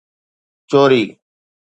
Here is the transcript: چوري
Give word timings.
چوري 0.69 1.01